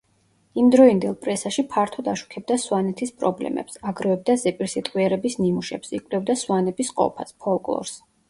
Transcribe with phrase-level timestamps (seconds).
[0.59, 7.97] იმდროინდელ პრესაში ფართოდ აშუქებდა სვანეთის პრობლემებს; აგროვებდა ზეპირსიტყვიერების ნიმუშებს; იკვლევდა სვანების ყოფას, ფოლკლორს.